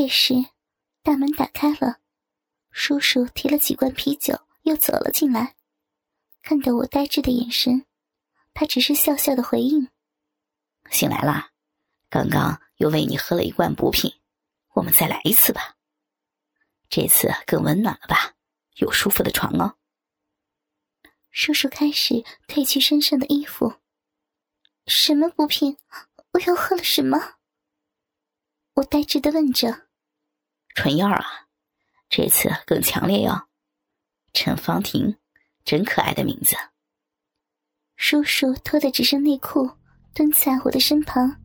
[0.00, 0.46] 这时，
[1.02, 1.98] 大门打开了，
[2.70, 5.56] 叔叔提了几罐啤酒，又走了进来。
[6.40, 7.84] 看到我呆滞的眼神，
[8.54, 9.90] 他只是笑笑的回应
[10.90, 11.50] ：“醒来了，
[12.08, 14.10] 刚刚又喂你喝了一罐补品，
[14.72, 15.76] 我们再来一次吧。
[16.88, 18.36] 这次更温暖了吧？
[18.76, 19.76] 有舒服的床哦。”
[21.30, 23.74] 叔叔开始褪去身上的衣服。
[24.86, 25.76] 什么补品？
[26.32, 27.34] 我又喝了什么？
[28.76, 29.89] 我呆滞的问着。
[30.74, 31.24] 春药啊，
[32.08, 33.48] 这次更强烈哟。
[34.32, 35.16] 陈芳婷，
[35.64, 36.56] 真可爱的名字。
[37.96, 39.70] 叔叔脱的只剩内裤，
[40.14, 41.36] 蹲在我的身旁。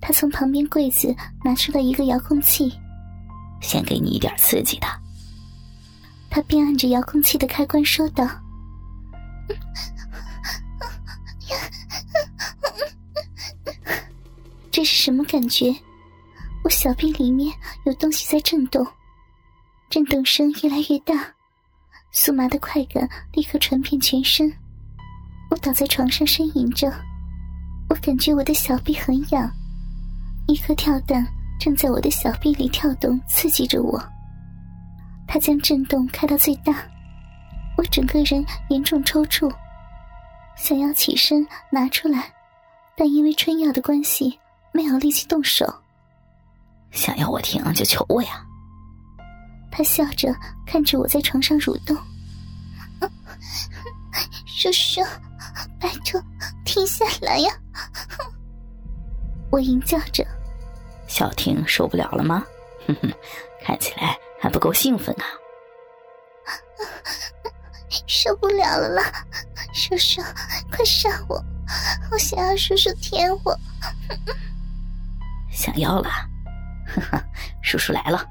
[0.00, 2.72] 他从旁边柜子拿出了一个遥控器，
[3.60, 4.86] 先给你一点刺激的。
[6.30, 8.26] 他边按着遥控器的开关说道。
[14.70, 15.74] 这是什么感觉？
[16.72, 17.54] 小臂里面
[17.84, 18.84] 有东西在震动，
[19.90, 21.14] 震动声越来越大，
[22.12, 24.52] 酥麻的快感立刻传遍全身。
[25.50, 26.90] 我倒在床上呻吟着，
[27.90, 29.48] 我感觉我的小臂很痒，
[30.48, 31.24] 一颗跳蛋
[31.60, 34.02] 正在我的小臂里跳动，刺激着我。
[35.28, 36.72] 它将震动开到最大，
[37.76, 39.54] 我整个人严重抽搐，
[40.56, 42.32] 想要起身拿出来，
[42.96, 44.38] 但因为春药的关系，
[44.72, 45.81] 没有力气动手。
[46.92, 48.44] 想要我停就求我呀！
[49.70, 50.28] 他笑着
[50.66, 51.96] 看着我在床上蠕动，
[54.46, 55.00] 叔叔，
[55.80, 56.22] 拜托
[56.64, 57.50] 停下来呀！
[59.50, 60.24] 我吟叫着。
[61.08, 62.44] 小婷受不了了吗？
[62.86, 63.12] 哼哼，
[63.62, 65.24] 看起来还不够兴奋啊！
[68.06, 69.02] 受不了了啦！
[69.74, 70.22] 叔叔，
[70.70, 71.42] 快杀我！
[72.10, 73.58] 我想要叔叔舔我。
[75.50, 76.10] 想要了。
[76.94, 77.24] 呵呵，
[77.62, 78.26] 叔叔来了。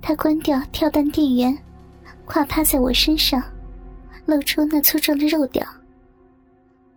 [0.00, 1.56] 他关掉跳蛋电源，
[2.24, 3.42] 跨趴在我身上，
[4.26, 5.66] 露出那粗壮的肉屌。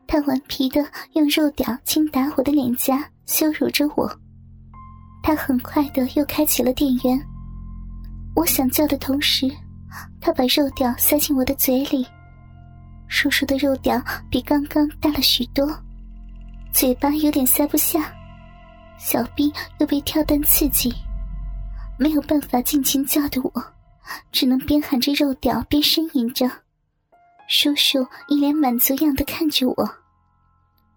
[0.07, 4.09] 他顽皮的用肉屌轻打我的脸颊，羞辱着我。
[5.23, 7.19] 他很快的又开启了电源。
[8.35, 9.49] 我想叫的同时，
[10.19, 12.05] 他把肉屌塞进我的嘴里。
[13.07, 15.69] 叔叔的肉屌比刚刚大了许多，
[16.71, 18.13] 嘴巴有点塞不下。
[19.03, 20.93] 小兵又被跳蛋刺激，
[21.97, 23.51] 没有办法尽情叫的我，
[24.31, 26.47] 只能边喊着肉屌边呻吟着。
[27.49, 29.95] 叔叔一脸满足样的看着我：“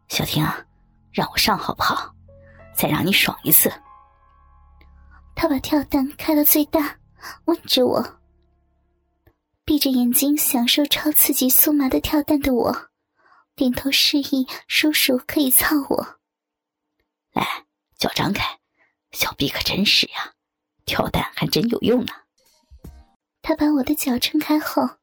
[0.08, 0.62] 小婷啊，
[1.12, 2.14] 让我上好不好？
[2.76, 3.72] 再让你爽一次。”
[5.34, 6.98] 他把跳蛋开到最大，
[7.46, 8.20] 问着我。
[9.64, 12.90] 闭着眼睛享受超刺激酥麻的跳蛋的我，
[13.56, 16.18] 点头示意叔叔可以操我。
[17.32, 17.64] 来。
[18.04, 18.60] 脚张开，
[19.12, 20.34] 小臂可真实呀，
[20.84, 22.12] 跳蛋还真有用呢。
[23.40, 24.98] 他把我的脚撑开后，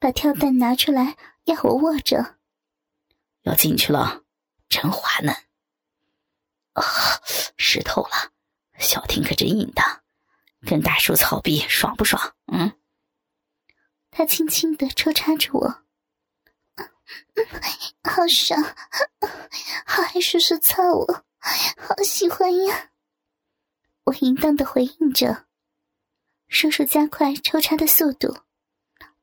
[0.00, 2.38] 把跳蛋拿出来要我握着。
[3.42, 4.24] 要进去了，
[4.68, 5.32] 真滑嫩。
[6.72, 6.82] 啊，
[7.56, 8.32] 湿透了，
[8.80, 10.02] 小婷可真淫荡，
[10.66, 12.34] 跟大叔操逼爽不爽？
[12.52, 12.72] 嗯。
[14.10, 15.84] 他轻轻的抽插着我，
[18.02, 18.60] 好爽，
[19.86, 21.24] 好爱叔叔操我。
[21.46, 22.88] 好喜欢呀！
[24.04, 25.44] 我淫荡的回应着，
[26.48, 28.34] 叔叔加快抽插的速度，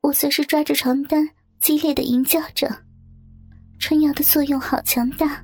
[0.02, 1.28] 我则是抓着床单，
[1.60, 2.84] 激烈的吟叫着。
[3.80, 5.44] 春药的作用好强大，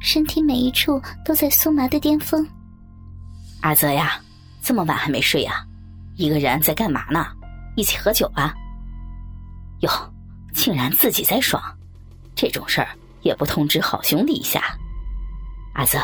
[0.00, 2.46] 身体每一处都在酥麻的巅峰。
[3.60, 4.18] 阿泽呀，
[4.62, 5.62] 这么晚还没睡呀？
[6.16, 7.26] 一个人在干嘛呢？
[7.76, 8.54] 一起喝酒啊？
[9.80, 9.90] 哟，
[10.54, 11.62] 竟然自己在爽，
[12.34, 12.88] 这种事儿
[13.20, 14.74] 也不通知好兄弟一下。
[15.74, 15.98] 阿泽，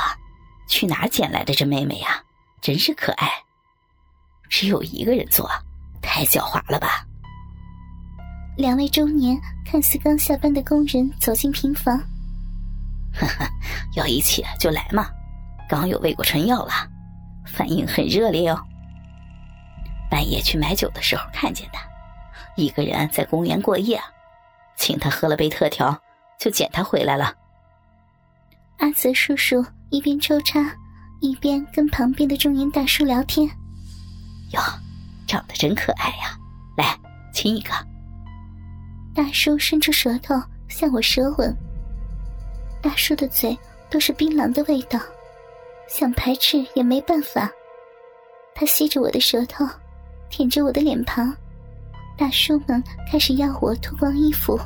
[0.66, 2.22] 去哪捡来的这妹妹呀？
[2.60, 3.28] 真是可爱。
[4.48, 5.48] 只有一个人做，
[6.02, 7.06] 太狡猾了吧？
[8.56, 11.96] 两位中年看似刚下班的工人走进平房。
[13.14, 13.48] 呵呵，
[13.94, 15.08] 要一起就来嘛。
[15.68, 16.72] 刚有喂过春药了，
[17.46, 18.60] 反应很热烈哦。
[20.10, 21.78] 半夜去买酒的时候看见的，
[22.56, 24.02] 一个人在公园过夜，
[24.76, 25.96] 请他喝了杯特调，
[26.40, 27.34] 就捡他回来了。
[28.78, 30.60] 阿泽叔叔一边抽插，
[31.20, 33.48] 一边跟旁边的中年大叔聊天。
[34.52, 34.60] 哟，
[35.26, 36.38] 长得真可爱呀！
[36.76, 36.96] 来
[37.34, 37.70] 亲一个。
[39.12, 41.54] 大叔伸出舌头向我舌吻。
[42.80, 43.56] 大叔的嘴
[43.90, 44.98] 都是槟榔的味道，
[45.88, 47.50] 想排斥也没办法。
[48.54, 49.66] 他吸着我的舌头，
[50.30, 51.34] 舔着我的脸庞。
[52.16, 54.56] 大叔们开始要我脱光衣服。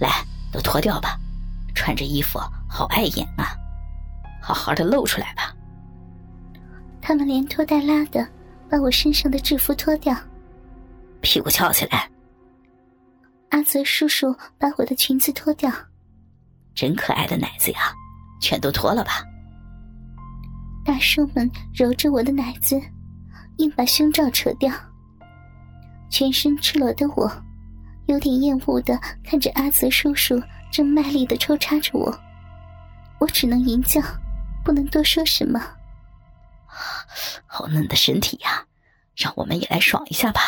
[0.00, 1.18] 来，都脱掉吧。
[1.80, 2.38] 穿着衣服
[2.68, 3.56] 好碍眼啊，
[4.38, 5.56] 好好的露出来吧。
[7.00, 8.28] 他们连拖带拉的
[8.68, 10.14] 把我身上的制服脱掉，
[11.22, 12.06] 屁股翘起来。
[13.48, 15.72] 阿泽叔叔把我的裙子脱掉，
[16.74, 17.94] 真可爱的奶子呀，
[18.42, 19.24] 全都脱了吧。
[20.84, 22.78] 大叔们揉着我的奶子，
[23.56, 24.70] 硬把胸罩扯掉。
[26.10, 27.32] 全身赤裸的我，
[28.04, 30.38] 有点厌恶的看着阿泽叔叔
[30.70, 32.16] 正卖力的抽插着我，
[33.18, 34.00] 我只能吟叫，
[34.64, 35.60] 不能多说什么。
[37.46, 38.64] 好嫩的身体呀，
[39.16, 40.40] 让我们也来爽一下吧。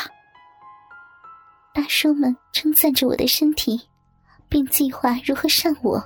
[1.75, 3.89] 大叔们称赞着我的身体，
[4.49, 6.03] 并计划如何上我。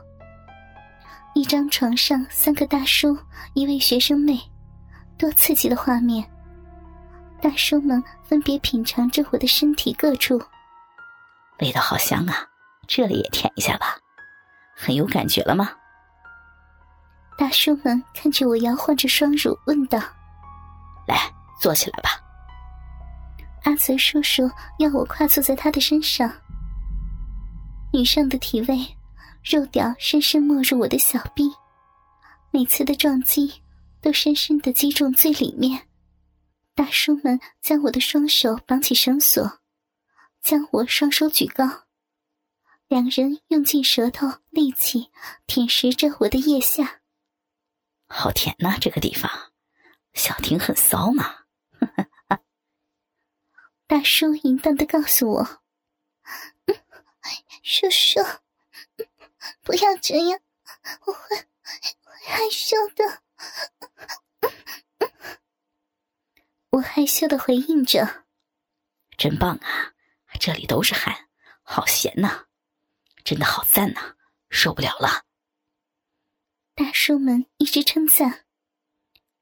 [1.35, 3.17] 一张床上，三个大叔，
[3.53, 4.41] 一位学生妹，
[5.19, 6.25] 多刺激的画面！
[7.43, 10.41] 大叔们分别品尝着我的身体各处，
[11.59, 12.49] 味道好香啊！
[12.89, 13.99] 这里也舔一下吧，
[14.77, 15.71] 很有感觉了吗？
[17.39, 19.99] 大叔们看着我摇晃着双乳，问道
[21.09, 21.17] ：“来，
[21.61, 22.11] 坐起来吧。”
[23.65, 26.31] 阿泽叔叔要我跨坐在他的身上，
[27.93, 28.97] 女上的体位。
[29.43, 31.45] 肉屌深深没入我的小臂，
[32.51, 33.63] 每次的撞击
[34.01, 35.87] 都深深的击中最里面。
[36.75, 39.61] 大叔们将我的双手绑起绳索，
[40.43, 41.65] 将我双手举高，
[42.89, 45.11] 两人用尽舌头力气
[45.47, 47.03] 舔食着我的腋下。
[48.07, 49.53] 好甜呐，这个地方，
[50.15, 51.47] 小婷很骚嘛。
[53.89, 55.63] 大叔淫荡的告诉我
[57.63, 58.21] ：“叔叔。”
[59.63, 60.41] 不要这样，
[61.07, 61.47] 我会会
[62.27, 63.23] 害羞的。
[66.71, 68.25] 我害羞的回应着
[69.17, 69.95] ：“真棒啊，
[70.39, 71.29] 这里都是汗，
[71.63, 72.46] 好咸呐，
[73.27, 74.15] 真的好赞呐，
[74.49, 75.25] 受不了了。”
[76.77, 78.47] 大叔们一直称赞：“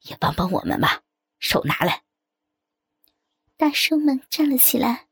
[0.09, 1.03] 也帮帮我们吧，
[1.39, 2.05] 手拿来。”
[3.59, 5.09] 大叔们站了起来，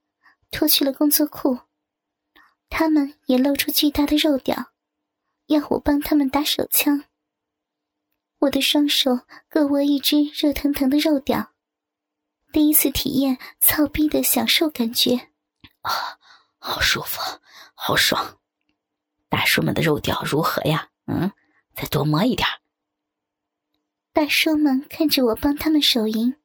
[0.51, 1.61] 脱去了工作裤，
[2.71, 4.73] 他们也露出巨大的肉屌。
[5.47, 7.05] 要我帮他们打手枪，
[8.39, 11.53] 我的双手各握一只热腾腾的肉屌，
[12.53, 15.31] 第一次体验操逼的享受感觉，
[15.83, 16.19] 啊，
[16.59, 17.21] 好舒服，
[17.75, 18.41] 好爽！
[19.33, 20.91] 大叔们的肉屌如何呀？
[21.07, 21.33] 嗯，
[21.75, 22.47] 再多摸一点。
[24.13, 26.37] 大叔们看着我帮他们手淫，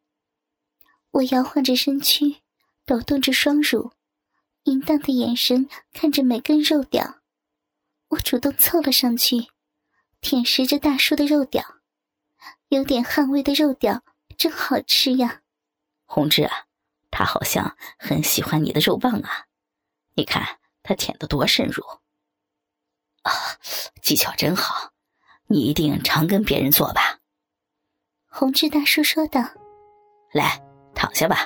[1.12, 2.38] 我摇晃着身躯，
[2.86, 3.92] 抖动着双乳，
[4.64, 7.18] 淫荡的眼神看着每根肉屌。
[8.12, 9.48] 我主动凑了上去，
[10.22, 11.62] 舔食着大叔的肉屌，
[12.70, 14.02] 有点汗味的肉屌
[14.38, 15.42] 真好吃呀！
[16.06, 16.68] 红志啊，
[17.12, 19.48] 他好像很喜欢你的肉棒啊，
[20.16, 21.84] 你看他舔的多深入。
[23.28, 23.34] 啊，
[24.02, 24.92] 技巧真好，
[25.48, 27.20] 你一定常跟别人做吧？
[28.30, 29.42] 红志大叔说道。
[30.32, 30.58] 来，
[30.96, 31.46] 躺下吧。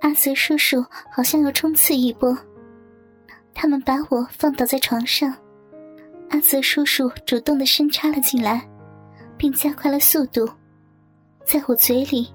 [0.00, 0.82] 阿泽叔叔
[1.12, 2.34] 好像要冲刺一波。
[3.54, 5.30] 他们把我放倒在床上，
[6.30, 8.66] 阿泽叔叔主动的伸插了进来，
[9.36, 10.48] 并加快了速度。
[11.44, 12.32] 在我嘴里，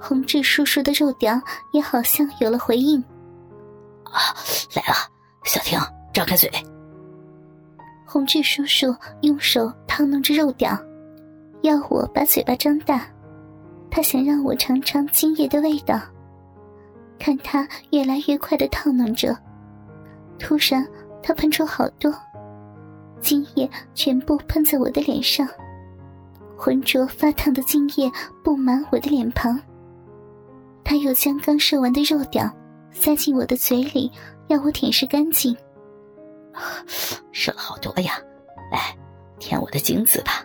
[0.00, 1.40] 宏志叔叔的肉屌
[1.72, 3.00] 也好像有了回应。
[4.04, 4.34] 啊，
[4.74, 4.94] 来了，
[5.44, 5.78] 小婷，
[6.12, 6.48] 张开嘴。
[8.16, 10.74] 同志叔叔用手烫弄着肉屌，
[11.60, 13.06] 要我把嘴巴张大，
[13.90, 16.00] 他想让我尝尝精液的味道。
[17.18, 19.36] 看他越来越快的烫弄着。
[20.38, 20.82] 突然，
[21.22, 22.10] 他喷出好多
[23.20, 25.46] 精液，全部喷在我的脸上，
[26.56, 28.10] 浑浊发烫的精液
[28.42, 29.60] 布满我的脸庞。
[30.82, 32.50] 他又将刚射完的肉屌
[32.92, 34.10] 塞进我的嘴里，
[34.46, 35.54] 要我舔舐干净。
[37.32, 38.14] 射了好多呀，
[38.72, 38.96] 来
[39.38, 40.44] 舔我的精子吧，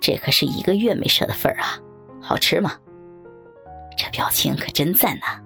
[0.00, 1.78] 这可是一个月没射的份儿啊，
[2.20, 2.72] 好吃吗？
[3.96, 5.40] 这表情可真赞呐！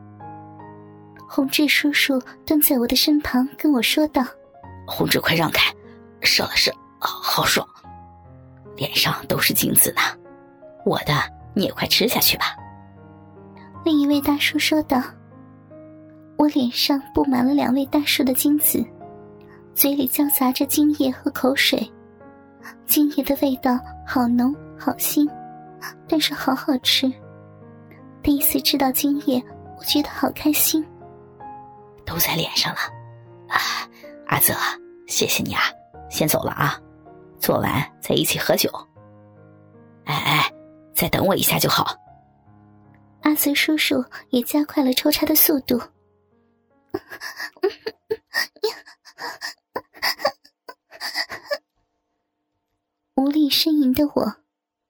[1.28, 4.24] 宏志叔叔蹲在我的身旁，跟我说道
[4.86, 5.74] ：“宏志，快让开，
[6.20, 7.66] 射了射，好爽，
[8.76, 10.00] 脸上都是精子呢。
[10.84, 11.12] 我的
[11.54, 12.56] 你也快吃下去吧。”
[13.84, 15.02] 另一位大叔说道
[16.38, 18.82] ：“我脸上布满了两位大叔的精子，
[19.76, 21.92] 嘴里夹杂着精液和口水，
[22.86, 25.30] 精液的味道好浓好腥，
[26.08, 27.12] 但是好好吃。
[28.22, 29.38] 第一次吃到精液，
[29.78, 30.82] 我觉得好开心。”
[32.06, 32.78] 都在脸上了，
[33.48, 33.60] 啊，
[34.28, 34.54] 阿泽，
[35.06, 35.60] 谢谢你啊，
[36.08, 36.80] 先走了啊，
[37.38, 38.70] 做完再一起喝酒。
[40.06, 40.50] 哎哎，
[40.94, 41.94] 再等我一下就好。
[43.20, 45.78] 阿泽叔叔也加快了抽插的速度。
[53.16, 54.36] 无力呻吟的我，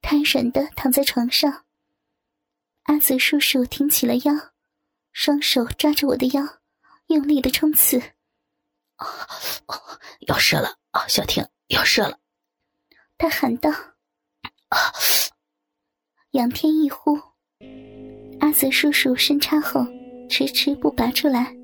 [0.03, 1.65] 瘫软的躺在床上，
[2.83, 4.35] 阿泽叔叔挺起了腰，
[5.13, 6.43] 双手抓着我的腰，
[7.07, 7.99] 用力的冲刺。
[8.99, 9.07] 哦
[9.67, 10.77] 哦，要射了！
[10.93, 12.19] 哦，小婷要射了！
[13.17, 13.71] 他喊道。
[13.71, 14.93] 啊！
[16.33, 17.17] 仰天一呼，
[18.41, 19.87] 阿泽叔叔伸插后
[20.29, 21.55] 迟迟不拔出来，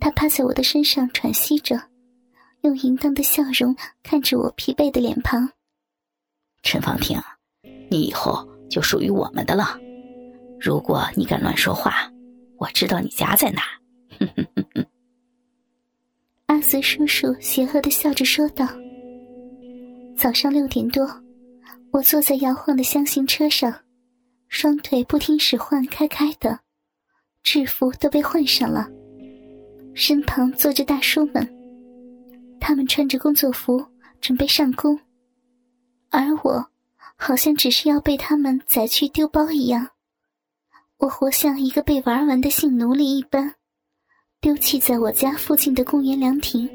[0.00, 1.80] 他趴在我的身上喘息着，
[2.62, 5.48] 用淫荡的笑容看着我疲惫的脸庞。
[6.64, 7.20] 陈芳婷，
[7.90, 9.78] 你以后就属于我们的了。
[10.58, 12.10] 如果你敢乱说话，
[12.56, 13.62] 我知道你家在哪。
[16.46, 18.66] 阿泽叔叔邪恶的笑着说道。
[20.16, 21.06] 早上六点多，
[21.92, 23.72] 我坐在摇晃的箱型车上，
[24.48, 26.58] 双腿不听使唤开开的，
[27.42, 28.88] 制服都被换上了。
[29.92, 31.46] 身旁坐着大叔们，
[32.58, 33.84] 他们穿着工作服
[34.20, 34.98] 准备上工。
[36.16, 36.68] 而我，
[37.16, 39.88] 好像只是要被他们宰去丢包一样。
[40.98, 43.56] 我活像一个被玩完的性奴隶一般，
[44.40, 46.68] 丢弃在我家附近的公园凉亭。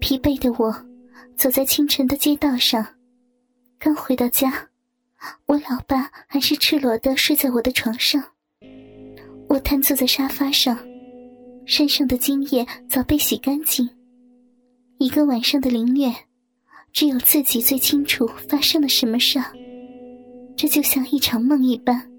[0.00, 0.74] 疲惫的我，
[1.36, 2.84] 走在清晨的街道上，
[3.78, 4.68] 刚回到家，
[5.46, 8.20] 我老爸还是赤裸的睡在我的床上。
[9.48, 10.76] 我瘫坐在沙发上，
[11.64, 13.88] 身上的精液早被洗干净。
[14.98, 16.25] 一个晚上的凌虐。
[16.96, 19.38] 只有自己最清楚发生了什么事，
[20.56, 22.10] 这就像一场梦一般，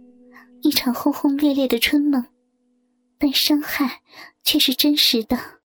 [0.62, 2.24] 一场轰轰烈烈的春梦，
[3.18, 4.04] 但伤害
[4.44, 5.36] 却是真实的。